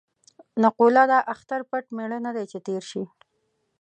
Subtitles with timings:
[0.63, 3.03] نقوله ده: اختر پټ مېړه نه دی چې تېر شي.